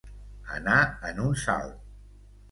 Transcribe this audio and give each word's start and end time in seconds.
Anar 0.53 0.77
en 1.09 1.19
un 1.25 1.35
salt. 1.41 1.77